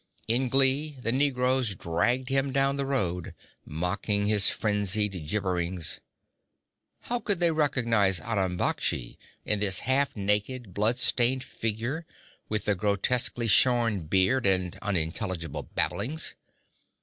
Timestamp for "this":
9.59-9.81